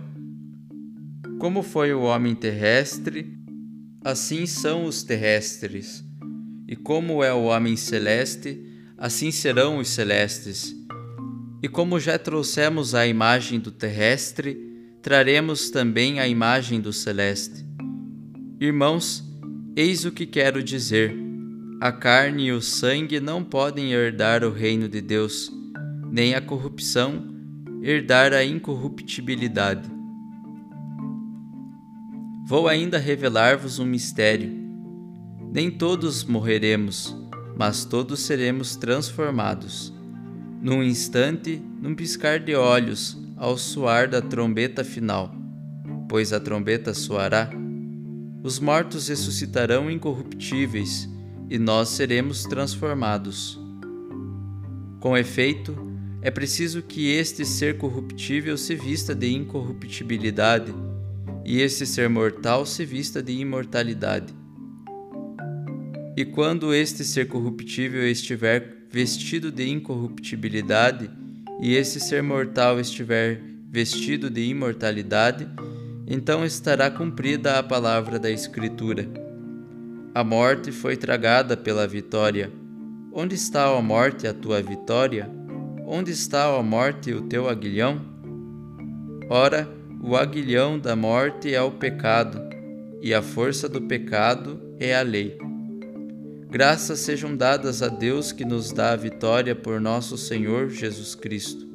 Como 1.39 1.63
foi 1.63 1.93
o 1.93 2.03
homem 2.03 2.35
terrestre, 2.35 3.39
assim 4.03 4.47
são 4.47 4.87
os 4.87 5.03
terrestres. 5.03 6.03
E 6.67 6.75
como 6.75 7.23
é 7.23 7.33
o 7.33 7.45
homem 7.45 7.77
celeste, 7.77 8.61
assim 8.97 9.31
serão 9.31 9.79
os 9.79 9.89
celestes. 9.89 10.75
E 11.63 11.69
como 11.69 12.01
já 12.01 12.19
trouxemos 12.19 12.95
a 12.95 13.07
imagem 13.07 13.61
do 13.61 13.71
terrestre, 13.71 14.59
traremos 15.03 15.69
também 15.69 16.21
a 16.21 16.27
imagem 16.27 16.81
do 16.81 16.93
celeste. 16.93 17.65
Irmãos, 18.59 19.23
eis 19.77 20.07
o 20.07 20.13
que 20.13 20.25
quero 20.25 20.63
dizer: 20.63 21.15
a 21.81 21.93
carne 21.93 22.47
e 22.47 22.53
o 22.53 22.63
sangue 22.63 23.21
não 23.21 23.45
podem 23.45 23.93
herdar 23.93 24.43
o 24.43 24.51
reino 24.51 24.89
de 24.89 25.03
Deus, 25.03 25.53
nem 26.11 26.35
a 26.35 26.41
corrupção 26.41 27.34
herdar 27.87 28.33
a 28.33 28.43
incorruptibilidade. 28.43 29.87
Vou 32.47 32.67
ainda 32.67 32.97
revelar-vos 32.97 33.79
um 33.79 33.85
mistério. 33.85 34.51
Nem 35.53 35.71
todos 35.71 36.25
morreremos, 36.25 37.15
mas 37.59 37.85
todos 37.85 38.21
seremos 38.21 38.75
transformados. 38.75 39.93
Num 40.63 40.83
instante, 40.83 41.61
num 41.79 41.95
piscar 41.95 42.41
de 42.41 42.55
olhos, 42.55 43.19
ao 43.37 43.59
soar 43.59 44.09
da 44.09 44.23
trombeta 44.23 44.83
final, 44.83 45.31
pois 46.09 46.33
a 46.33 46.41
trombeta 46.41 46.95
soará, 46.95 47.51
os 48.43 48.59
mortos 48.59 49.09
ressuscitarão 49.09 49.91
incorruptíveis 49.91 51.07
e 51.51 51.59
nós 51.59 51.91
seremos 51.91 52.45
transformados. 52.45 53.61
Com 55.01 55.15
efeito, 55.15 55.84
é 56.25 56.31
preciso 56.31 56.83
que 56.83 57.11
este 57.11 57.45
ser 57.45 57.77
corruptível 57.77 58.57
se 58.57 58.75
vista 58.75 59.15
de 59.15 59.31
incorruptibilidade 59.31 60.75
e 61.45 61.61
este 61.61 61.85
ser 61.85 62.09
mortal 62.09 62.65
se 62.65 62.83
vista 62.87 63.23
de 63.23 63.33
imortalidade. 63.33 64.35
E 66.17 66.25
quando 66.25 66.73
este 66.73 67.05
ser 67.05 67.29
corruptível 67.29 68.09
estiver 68.09 68.87
vestido 68.91 69.53
de 69.53 69.69
incorruptibilidade, 69.69 71.11
e 71.61 71.75
esse 71.75 72.01
ser 72.01 72.23
mortal 72.23 72.81
estiver 72.81 73.43
vestido 73.71 74.31
de 74.31 74.47
imortalidade, 74.47 75.47
então 76.07 76.43
estará 76.43 76.91
cumprida 76.91 77.59
a 77.59 77.63
palavra 77.63 78.19
da 78.19 78.31
Escritura. 78.31 79.07
A 80.15 80.25
morte 80.25 80.73
foi 80.73 80.97
tragada 80.97 81.55
pela 81.55 81.87
vitória. 81.87 82.51
Onde 83.13 83.35
está, 83.35 83.67
a 83.67 83.83
morte, 83.83 84.27
a 84.27 84.33
tua 84.33 84.63
vitória? 84.63 85.44
Onde 85.87 86.13
está, 86.13 86.47
a 86.47 86.63
morte, 86.63 87.13
o 87.13 87.23
teu 87.23 87.47
aguilhão? 87.47 88.01
Ora, 89.29 89.69
o 90.03 90.17
aguilhão 90.17 90.79
da 90.79 90.97
morte 90.97 91.55
é 91.55 91.61
o 91.61 91.73
pecado, 91.73 92.41
e 93.03 93.13
a 93.13 93.21
força 93.21 93.69
do 93.69 93.83
pecado 93.83 94.59
é 94.81 94.97
a 94.97 95.03
lei. 95.03 95.37
Graças 96.51 97.01
sejam 97.01 97.37
dadas 97.37 97.83
a 97.83 97.89
Deus 97.89 98.33
que 98.33 98.45
nos 98.47 98.73
dá 98.73 98.93
a 98.93 98.97
vitória 98.97 99.55
por 99.55 99.79
nosso 99.79 100.17
Senhor 100.17 100.71
Jesus 100.71 101.15
Cristo. 101.15 101.69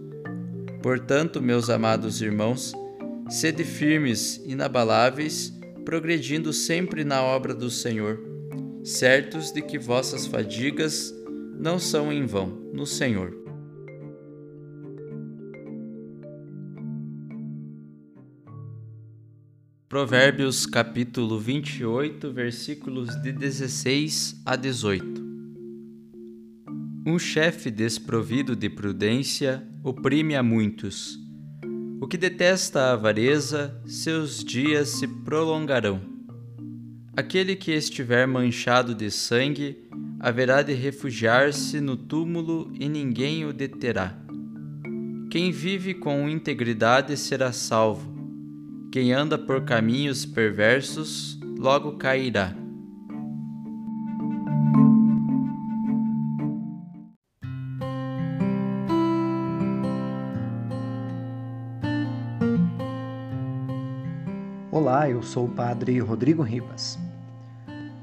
Portanto, 0.82 1.40
meus 1.40 1.70
amados 1.70 2.20
irmãos, 2.20 2.74
sede 3.30 3.64
firmes, 3.64 4.42
inabaláveis, 4.44 5.54
progredindo 5.86 6.52
sempre 6.52 7.04
na 7.04 7.22
obra 7.22 7.54
do 7.54 7.70
Senhor, 7.70 8.20
certos 8.84 9.52
de 9.52 9.62
que 9.62 9.78
vossas 9.78 10.26
fadigas 10.26 11.14
não 11.60 11.78
são 11.78 12.12
em 12.12 12.26
vão 12.26 12.48
no 12.74 12.88
Senhor. 12.88 13.39
Provérbios 19.90 20.68
capítulo 20.68 21.40
28, 21.40 22.32
versículos 22.32 23.20
de 23.24 23.32
16 23.32 24.40
a 24.46 24.56
18. 24.56 25.20
Um 27.08 27.18
chefe 27.18 27.72
desprovido 27.72 28.56
de 28.56 28.70
prudência 28.70 29.68
oprime 29.84 30.36
a 30.36 30.44
muitos. 30.44 31.18
O 32.00 32.08
que 32.08 32.18
detesta 32.18 32.82
a 32.82 32.92
avareza, 32.92 33.82
seus 33.84 34.44
dias 34.44 34.90
se 34.90 35.08
prolongarão. 35.08 36.00
Aquele 37.18 37.56
que 37.56 37.72
estiver 37.72 38.28
manchado 38.28 38.94
de 38.94 39.10
sangue 39.10 39.90
haverá 40.20 40.62
de 40.62 40.74
refugiar-se 40.74 41.82
no 41.82 41.98
túmulo 41.98 42.72
e 42.80 42.88
ninguém 42.88 43.44
o 43.44 43.52
deterá. 43.52 44.16
Quem 45.32 45.52
vive 45.52 45.96
com 45.96 46.30
integridade 46.30 47.18
será 47.18 47.52
salvo 47.52 48.19
quem 48.92 49.14
anda 49.14 49.38
por 49.38 49.66
caminhos 49.66 50.26
perversos 50.26 51.40
logo 51.60 51.92
cairá. 51.98 52.56
Olá, 64.72 65.08
eu 65.08 65.22
sou 65.22 65.46
o 65.46 65.50
Padre 65.50 66.00
Rodrigo 66.00 66.42
Ribas. 66.42 66.98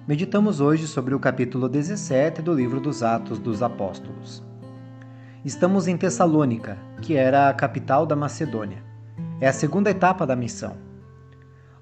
Meditamos 0.06 0.60
hoje 0.60 0.86
sobre 0.86 1.16
o 1.16 1.18
capítulo 1.18 1.68
17 1.68 2.40
do 2.42 2.54
livro 2.54 2.80
dos 2.80 3.02
Atos 3.02 3.40
dos 3.40 3.60
Apóstolos. 3.60 4.40
Estamos 5.44 5.88
em 5.88 5.96
Tessalônica, 5.96 6.78
que 7.02 7.16
era 7.16 7.48
a 7.48 7.54
capital 7.54 8.06
da 8.06 8.14
Macedônia. 8.14 8.85
É 9.38 9.46
a 9.46 9.52
segunda 9.52 9.90
etapa 9.90 10.26
da 10.26 10.34
missão. 10.34 10.78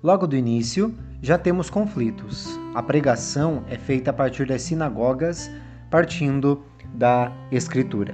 Logo 0.03 0.27
do 0.27 0.37
início, 0.37 0.93
já 1.23 1.39
temos 1.39 1.71
conflitos. 1.71 2.59
A 2.75 2.83
pregação 2.83 3.63
é 3.69 3.77
feita 3.77 4.11
a 4.11 4.13
partir 4.13 4.45
das 4.45 4.63
sinagogas, 4.63 5.49
partindo 5.89 6.65
da 6.95 7.31
Escritura. 7.53 8.13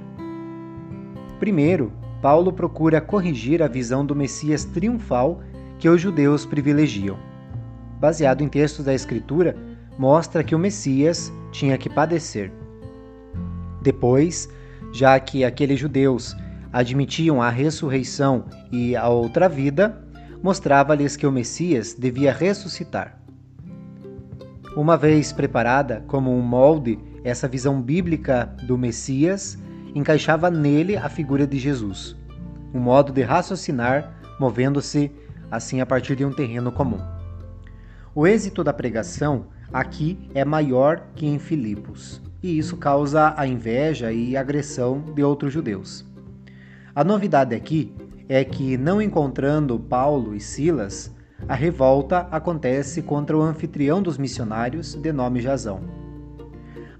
Primeiro, 1.39 1.91
Paulo 2.21 2.53
procura 2.53 3.01
corrigir 3.01 3.63
a 3.63 3.67
visão 3.67 4.05
do 4.05 4.15
Messias 4.15 4.63
triunfal 4.63 5.41
que 5.79 5.89
os 5.89 5.99
judeus 5.99 6.45
privilegiam. 6.45 7.17
Baseado 7.99 8.41
em 8.41 8.47
textos 8.47 8.85
da 8.85 8.93
Escritura, 8.93 9.55
mostra 9.97 10.43
que 10.43 10.53
o 10.53 10.59
Messias 10.59 11.33
tinha 11.51 11.79
que 11.79 11.89
padecer. 11.89 12.51
Depois, 13.81 14.47
já 14.93 15.19
que 15.19 15.43
aqueles 15.43 15.79
judeus 15.79 16.35
admitiam 16.71 17.41
a 17.41 17.49
ressurreição 17.49 18.45
e 18.71 18.95
a 18.95 19.07
outra 19.09 19.49
vida, 19.49 20.01
mostrava-lhes 20.41 21.15
que 21.15 21.27
o 21.27 21.31
Messias 21.31 21.93
devia 21.93 22.31
ressuscitar. 22.33 23.19
Uma 24.75 24.97
vez 24.97 25.31
preparada 25.33 26.03
como 26.07 26.31
um 26.31 26.41
molde, 26.41 26.97
essa 27.23 27.47
visão 27.47 27.81
bíblica 27.81 28.45
do 28.63 28.77
Messias 28.77 29.57
encaixava 29.93 30.49
nele 30.49 30.95
a 30.95 31.09
figura 31.09 31.45
de 31.45 31.59
Jesus, 31.59 32.15
um 32.73 32.79
modo 32.79 33.11
de 33.11 33.21
raciocinar, 33.21 34.15
movendo-se 34.39 35.11
assim 35.51 35.81
a 35.81 35.85
partir 35.85 36.15
de 36.15 36.23
um 36.23 36.31
terreno 36.31 36.71
comum. 36.71 36.99
O 38.15 38.25
êxito 38.25 38.63
da 38.63 38.73
pregação 38.73 39.47
aqui 39.73 40.29
é 40.33 40.45
maior 40.45 41.03
que 41.15 41.27
em 41.27 41.37
Filipos, 41.37 42.21
e 42.41 42.57
isso 42.57 42.77
causa 42.77 43.33
a 43.37 43.45
inveja 43.45 44.11
e 44.11 44.35
agressão 44.35 45.01
de 45.13 45.23
outros 45.23 45.53
judeus. 45.53 46.10
A 46.93 47.05
novidade 47.05 47.55
aqui 47.55 47.93
é 48.27 48.43
que, 48.43 48.77
não 48.77 49.01
encontrando 49.01 49.79
Paulo 49.79 50.35
e 50.35 50.41
Silas, 50.41 51.09
a 51.47 51.55
revolta 51.55 52.27
acontece 52.29 53.01
contra 53.01 53.37
o 53.37 53.41
anfitrião 53.41 54.01
dos 54.01 54.17
missionários, 54.17 54.93
de 54.95 55.13
nome 55.13 55.39
Jasão. 55.39 55.79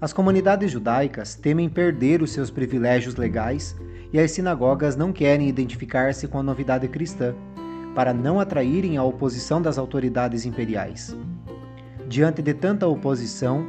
As 0.00 0.10
comunidades 0.10 0.70
judaicas 0.70 1.34
temem 1.34 1.68
perder 1.68 2.22
os 2.22 2.32
seus 2.32 2.50
privilégios 2.50 3.16
legais 3.16 3.76
e 4.10 4.18
as 4.18 4.30
sinagogas 4.30 4.96
não 4.96 5.12
querem 5.12 5.46
identificar-se 5.46 6.26
com 6.26 6.38
a 6.38 6.42
novidade 6.42 6.88
cristã, 6.88 7.34
para 7.94 8.14
não 8.14 8.40
atraírem 8.40 8.96
a 8.96 9.04
oposição 9.04 9.60
das 9.60 9.76
autoridades 9.76 10.46
imperiais. 10.46 11.14
Diante 12.08 12.40
de 12.40 12.54
tanta 12.54 12.88
oposição, 12.88 13.66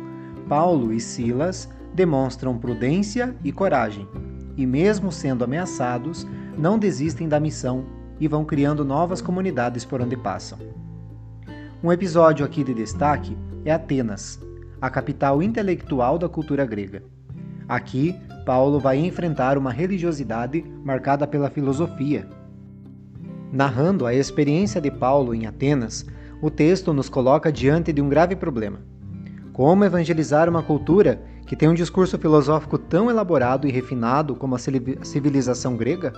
Paulo 0.47 0.93
e 0.93 1.01
Silas 1.01 1.69
demonstram 1.93 2.57
prudência 2.57 3.35
e 3.43 3.51
coragem, 3.51 4.07
e, 4.57 4.65
mesmo 4.65 5.11
sendo 5.11 5.43
ameaçados, 5.43 6.27
não 6.57 6.77
desistem 6.77 7.27
da 7.27 7.39
missão 7.39 7.85
e 8.19 8.27
vão 8.27 8.45
criando 8.45 8.85
novas 8.85 9.21
comunidades 9.21 9.83
por 9.85 10.01
onde 10.01 10.15
passam. 10.15 10.59
Um 11.83 11.91
episódio 11.91 12.45
aqui 12.45 12.63
de 12.63 12.73
destaque 12.73 13.37
é 13.65 13.71
Atenas, 13.71 14.39
a 14.79 14.89
capital 14.89 15.41
intelectual 15.41 16.17
da 16.17 16.29
cultura 16.29 16.65
grega. 16.65 17.03
Aqui, 17.67 18.15
Paulo 18.45 18.79
vai 18.79 18.97
enfrentar 18.97 19.57
uma 19.57 19.71
religiosidade 19.71 20.63
marcada 20.83 21.25
pela 21.25 21.49
filosofia. 21.49 22.27
Narrando 23.51 24.05
a 24.05 24.13
experiência 24.13 24.81
de 24.81 24.91
Paulo 24.91 25.33
em 25.33 25.45
Atenas, 25.45 26.05
o 26.41 26.49
texto 26.49 26.91
nos 26.91 27.07
coloca 27.07 27.51
diante 27.51 27.93
de 27.93 28.01
um 28.01 28.09
grave 28.09 28.35
problema. 28.35 28.79
Como 29.53 29.85
evangelizar 29.85 30.49
uma 30.49 30.63
cultura 30.63 31.21
que 31.45 31.55
tem 31.55 31.67
um 31.67 31.73
discurso 31.73 32.17
filosófico 32.17 32.77
tão 32.77 33.09
elaborado 33.09 33.67
e 33.67 33.71
refinado 33.71 34.35
como 34.35 34.55
a 34.55 34.59
civilização 34.59 35.75
grega? 35.75 36.13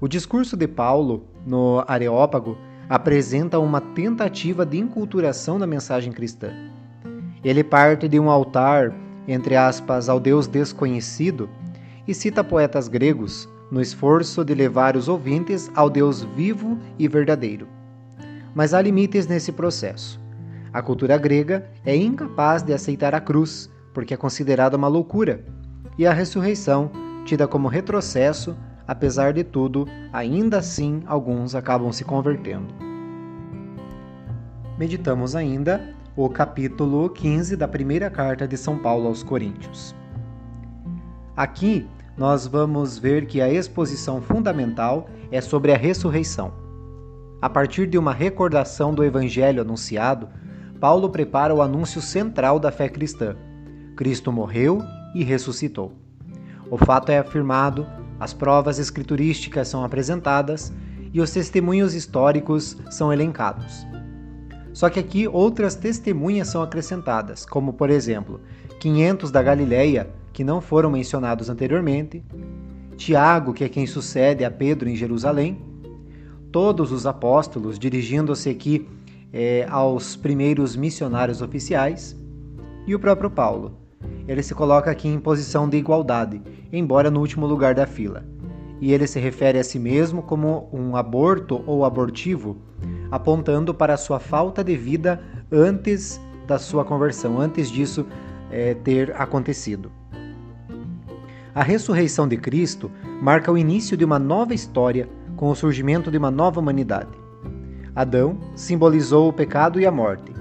O 0.00 0.08
discurso 0.08 0.56
de 0.56 0.66
Paulo 0.66 1.24
no 1.46 1.84
Areópago 1.86 2.58
apresenta 2.88 3.58
uma 3.58 3.80
tentativa 3.80 4.66
de 4.66 4.78
enculturação 4.78 5.58
da 5.58 5.66
mensagem 5.66 6.12
cristã. 6.12 6.50
Ele 7.42 7.62
parte 7.62 8.08
de 8.08 8.18
um 8.18 8.30
altar, 8.30 8.94
entre 9.28 9.56
aspas, 9.56 10.08
ao 10.08 10.18
Deus 10.18 10.46
desconhecido 10.46 11.48
e 12.06 12.14
cita 12.14 12.44
poetas 12.44 12.88
gregos 12.88 13.48
no 13.70 13.80
esforço 13.80 14.44
de 14.44 14.54
levar 14.54 14.96
os 14.96 15.08
ouvintes 15.08 15.70
ao 15.74 15.88
Deus 15.88 16.22
vivo 16.22 16.78
e 16.98 17.08
verdadeiro. 17.08 17.66
Mas 18.54 18.72
há 18.72 18.80
limites 18.80 19.26
nesse 19.26 19.50
processo. 19.52 20.20
A 20.72 20.82
cultura 20.82 21.16
grega 21.16 21.68
é 21.84 21.96
incapaz 21.96 22.62
de 22.62 22.72
aceitar 22.72 23.14
a 23.14 23.20
cruz, 23.20 23.70
porque 23.94 24.12
é 24.12 24.16
considerada 24.16 24.76
uma 24.76 24.88
loucura, 24.88 25.42
e 25.96 26.06
a 26.06 26.12
ressurreição, 26.12 26.90
tida 27.24 27.48
como 27.48 27.68
retrocesso, 27.68 28.56
apesar 28.86 29.32
de 29.32 29.44
tudo, 29.44 29.86
ainda 30.12 30.58
assim 30.58 31.02
alguns 31.06 31.54
acabam 31.54 31.90
se 31.92 32.04
convertendo. 32.04 32.74
Meditamos 34.76 35.36
ainda 35.36 35.94
o 36.16 36.28
capítulo 36.28 37.08
15 37.08 37.56
da 37.56 37.68
primeira 37.68 38.10
carta 38.10 38.46
de 38.46 38.56
São 38.56 38.76
Paulo 38.76 39.06
aos 39.06 39.22
Coríntios. 39.22 39.94
Aqui 41.36 41.86
nós 42.16 42.46
vamos 42.46 42.98
ver 42.98 43.26
que 43.26 43.40
a 43.40 43.48
exposição 43.52 44.20
fundamental 44.20 45.08
é 45.30 45.40
sobre 45.40 45.72
a 45.72 45.76
ressurreição. 45.76 46.52
A 47.40 47.48
partir 47.48 47.86
de 47.86 47.98
uma 47.98 48.12
recordação 48.12 48.94
do 48.94 49.04
evangelho 49.04 49.60
anunciado, 49.62 50.28
Paulo 50.80 51.10
prepara 51.10 51.54
o 51.54 51.62
anúncio 51.62 52.00
central 52.00 52.58
da 52.58 52.70
fé 52.70 52.88
cristã. 52.88 53.36
Cristo 53.94 54.32
morreu 54.32 54.82
e 55.14 55.22
ressuscitou. 55.22 55.92
O 56.70 56.76
fato 56.76 57.10
é 57.10 57.18
afirmado, 57.18 57.86
as 58.18 58.32
provas 58.32 58.78
escriturísticas 58.78 59.68
são 59.68 59.84
apresentadas 59.84 60.72
e 61.12 61.20
os 61.20 61.30
testemunhos 61.30 61.94
históricos 61.94 62.76
são 62.90 63.12
elencados. 63.12 63.86
Só 64.72 64.90
que 64.90 64.98
aqui 64.98 65.28
outras 65.28 65.76
testemunhas 65.76 66.48
são 66.48 66.60
acrescentadas, 66.60 67.46
como 67.46 67.72
por 67.72 67.90
exemplo, 67.90 68.40
500 68.80 69.30
da 69.30 69.40
Galileia, 69.40 70.10
que 70.32 70.42
não 70.42 70.60
foram 70.60 70.90
mencionados 70.90 71.48
anteriormente, 71.48 72.24
Tiago, 72.96 73.52
que 73.52 73.62
é 73.62 73.68
quem 73.68 73.86
sucede 73.86 74.44
a 74.44 74.50
Pedro 74.50 74.88
em 74.88 74.96
Jerusalém, 74.96 75.62
todos 76.50 76.90
os 76.90 77.06
apóstolos, 77.06 77.78
dirigindo-se 77.78 78.48
aqui 78.48 78.88
é, 79.32 79.66
aos 79.68 80.16
primeiros 80.16 80.76
missionários 80.76 81.42
oficiais, 81.42 82.16
e 82.86 82.94
o 82.94 82.98
próprio 82.98 83.30
Paulo. 83.30 83.83
Ele 84.26 84.42
se 84.42 84.54
coloca 84.54 84.90
aqui 84.90 85.08
em 85.08 85.18
posição 85.18 85.68
de 85.68 85.76
igualdade, 85.76 86.40
embora 86.72 87.10
no 87.10 87.20
último 87.20 87.46
lugar 87.46 87.74
da 87.74 87.86
fila. 87.86 88.24
E 88.80 88.92
ele 88.92 89.06
se 89.06 89.20
refere 89.20 89.58
a 89.58 89.64
si 89.64 89.78
mesmo 89.78 90.22
como 90.22 90.68
um 90.72 90.96
aborto 90.96 91.62
ou 91.66 91.84
abortivo, 91.84 92.56
apontando 93.10 93.74
para 93.74 93.96
sua 93.96 94.18
falta 94.18 94.64
de 94.64 94.76
vida 94.76 95.20
antes 95.52 96.20
da 96.46 96.58
sua 96.58 96.84
conversão, 96.84 97.38
antes 97.38 97.70
disso 97.70 98.06
é, 98.50 98.74
ter 98.74 99.14
acontecido. 99.20 99.90
A 101.54 101.62
ressurreição 101.62 102.26
de 102.26 102.36
Cristo 102.36 102.90
marca 103.22 103.52
o 103.52 103.56
início 103.56 103.96
de 103.96 104.04
uma 104.04 104.18
nova 104.18 104.54
história 104.54 105.08
com 105.36 105.50
o 105.50 105.54
surgimento 105.54 106.10
de 106.10 106.18
uma 106.18 106.30
nova 106.30 106.60
humanidade. 106.60 107.16
Adão 107.94 108.38
simbolizou 108.56 109.28
o 109.28 109.32
pecado 109.32 109.78
e 109.78 109.86
a 109.86 109.90
morte. 109.90 110.32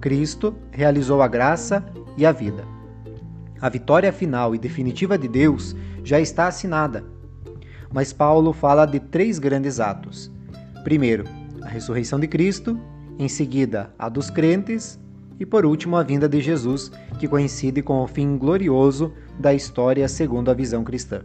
Cristo 0.00 0.54
realizou 0.70 1.22
a 1.22 1.28
graça 1.28 1.84
e 2.16 2.24
a 2.24 2.30
vida. 2.30 2.64
A 3.60 3.68
vitória 3.68 4.12
final 4.12 4.54
e 4.54 4.58
definitiva 4.58 5.18
de 5.18 5.28
Deus 5.28 5.76
já 6.02 6.20
está 6.20 6.46
assinada. 6.46 7.04
Mas 7.92 8.12
Paulo 8.12 8.52
fala 8.52 8.86
de 8.86 9.00
três 9.00 9.38
grandes 9.38 9.80
atos. 9.80 10.30
Primeiro, 10.84 11.24
a 11.62 11.68
ressurreição 11.68 12.18
de 12.18 12.26
Cristo, 12.26 12.78
em 13.18 13.28
seguida, 13.28 13.92
a 13.98 14.08
dos 14.08 14.30
crentes 14.30 14.98
e 15.40 15.46
por 15.46 15.64
último, 15.64 15.96
a 15.96 16.02
vinda 16.02 16.28
de 16.28 16.38
Jesus, 16.38 16.92
que 17.18 17.26
coincide 17.26 17.80
com 17.80 18.02
o 18.02 18.06
fim 18.06 18.36
glorioso 18.36 19.14
da 19.38 19.54
história 19.54 20.06
segundo 20.06 20.50
a 20.50 20.54
visão 20.54 20.84
cristã. 20.84 21.22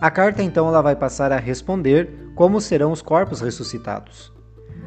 A 0.00 0.12
carta 0.12 0.44
então 0.44 0.68
ela 0.68 0.80
vai 0.80 0.94
passar 0.94 1.32
a 1.32 1.38
responder 1.38 2.08
como 2.36 2.60
serão 2.60 2.92
os 2.92 3.02
corpos 3.02 3.40
ressuscitados. 3.40 4.32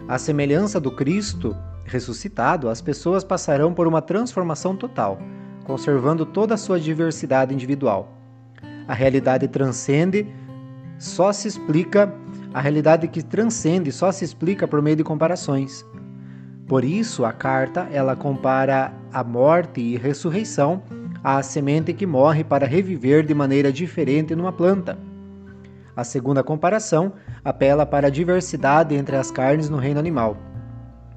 À 0.08 0.17
semelhança 0.17 0.80
do 0.80 0.89
Cristo 0.89 1.54
ressuscitado, 1.84 2.69
as 2.69 2.80
pessoas 2.80 3.26
passarão 3.26 3.74
por 3.74 3.86
uma 3.88 4.02
transformação 4.02 4.74
total, 4.74 5.19
conservando 5.63 6.26
toda 6.26 6.56
a 6.56 6.58
sua 6.58 6.80
diversidade 6.80 7.54
individual. 7.54 8.17
A 8.88 8.93
realidade 8.93 9.47
transcende, 9.47 10.28
só 10.97 11.32
se 11.32 11.47
explica, 11.47 12.13
a 12.54 12.60
realidade 12.60 13.08
que 13.08 13.24
transcende 13.24 13.91
só 13.91 14.12
se 14.12 14.26
explica 14.26 14.67
por 14.67 14.82
meio 14.82 14.95
de 14.95 15.04
comparações. 15.04 15.86
Por 16.67 16.84
isso, 16.84 17.26
a 17.26 17.34
carta 17.34 17.88
ela 17.91 18.15
compara 18.15 18.93
a 19.12 19.24
morte 19.24 19.82
e 19.82 19.97
ressurreição 19.97 20.82
à 21.24 21.41
semente 21.43 21.93
que 21.93 22.06
morre 22.06 22.43
para 22.43 22.65
reviver 22.65 23.26
de 23.26 23.34
maneira 23.34 23.71
diferente 23.71 24.36
numa 24.36 24.52
planta. 24.52 24.97
A 25.95 26.04
segunda 26.04 26.43
comparação 26.43 27.13
apela 27.43 27.86
para 27.86 28.08
a 28.08 28.10
diversidade 28.12 28.95
entre 28.95 29.15
as 29.15 29.30
carnes 29.30 29.69
no 29.69 29.78
reino 29.78 30.00
animal. 30.00 30.38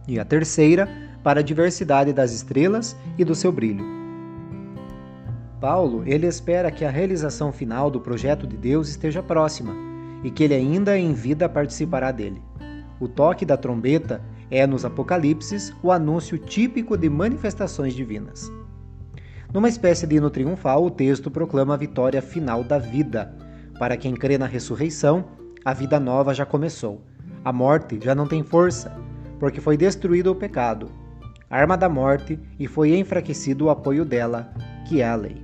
E 0.07 0.19
a 0.19 0.25
terceira, 0.25 0.89
para 1.23 1.41
a 1.41 1.43
diversidade 1.43 2.13
das 2.13 2.33
estrelas 2.33 2.97
e 3.17 3.25
do 3.25 3.35
seu 3.35 3.51
brilho. 3.51 4.04
Paulo, 5.65 6.03
ele 6.05 6.27
espera 6.27 6.71
que 6.71 6.85
a 6.85 6.91
realização 6.91 7.51
final 7.51 7.91
do 7.91 7.99
projeto 7.99 8.47
de 8.47 8.55
Deus 8.55 8.87
esteja 8.87 9.23
próxima 9.23 9.75
e 10.23 10.31
que 10.31 10.45
ele 10.45 10.53
ainda 10.53 10.99
em 10.99 11.15
vida 11.15 11.49
participará 11.49 12.13
dele. 12.13 12.43
O 13.01 13.09
toque 13.09 13.47
da 13.47 13.57
trombeta 13.57 14.21
é 14.51 14.67
nos 14.67 14.85
Apocalipses 14.85 15.73
o 15.83 15.91
anúncio 15.91 16.37
típico 16.37 16.99
de 16.99 17.09
manifestações 17.09 17.95
divinas. 17.95 18.53
Numa 19.55 19.67
espécie 19.67 20.07
de 20.07 20.17
hino 20.17 20.29
triunfal, 20.29 20.85
o 20.85 20.91
texto 20.91 21.31
proclama 21.31 21.73
a 21.73 21.79
vitória 21.79 22.21
final 22.21 22.63
da 22.63 22.77
vida. 22.77 23.35
Para 23.79 23.97
quem 23.97 24.15
crê 24.15 24.37
na 24.37 24.45
ressurreição, 24.45 25.25
a 25.65 25.73
vida 25.73 25.99
nova 25.99 26.35
já 26.35 26.45
começou. 26.45 27.01
A 27.43 27.55
morte 27.55 27.99
já 28.03 28.15
não 28.15 28.27
tem 28.27 28.43
força, 28.43 28.95
porque 29.41 29.63
foi 29.63 29.79
destruído 29.79 30.31
o 30.31 30.37
pecado, 30.37 30.91
arma 31.49 31.75
da 31.75 31.89
morte, 31.89 32.39
e 32.59 32.67
foi 32.67 32.95
enfraquecido 32.99 33.65
o 33.65 33.71
apoio 33.71 34.05
dela, 34.05 34.53
que 34.87 35.01
é 35.01 35.09
a 35.09 35.17
lei. 35.17 35.44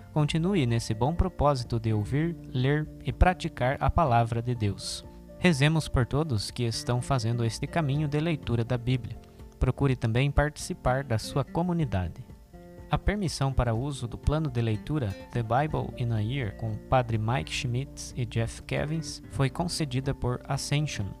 Continue 0.13 0.65
nesse 0.65 0.93
bom 0.93 1.15
propósito 1.15 1.79
de 1.79 1.93
ouvir, 1.93 2.35
ler 2.53 2.87
e 3.05 3.13
praticar 3.13 3.77
a 3.79 3.89
palavra 3.89 4.41
de 4.41 4.53
Deus. 4.53 5.05
Rezemos 5.39 5.87
por 5.87 6.05
todos 6.05 6.51
que 6.51 6.63
estão 6.63 7.01
fazendo 7.01 7.45
este 7.45 7.65
caminho 7.65 8.09
de 8.09 8.19
leitura 8.19 8.63
da 8.63 8.77
Bíblia. 8.77 9.17
Procure 9.57 9.95
também 9.95 10.29
participar 10.29 11.03
da 11.05 11.17
sua 11.17 11.45
comunidade. 11.45 12.25
A 12.91 12.97
permissão 12.97 13.53
para 13.53 13.73
uso 13.73 14.05
do 14.05 14.17
plano 14.17 14.51
de 14.51 14.61
leitura 14.61 15.15
The 15.31 15.41
Bible 15.41 15.93
in 15.97 16.11
a 16.11 16.19
Year 16.19 16.57
com 16.57 16.73
o 16.73 16.77
Padre 16.77 17.17
Mike 17.17 17.51
Schmitz 17.51 18.13
e 18.17 18.25
Jeff 18.25 18.61
Kevins 18.63 19.23
foi 19.31 19.49
concedida 19.49 20.13
por 20.13 20.41
Ascension. 20.43 21.20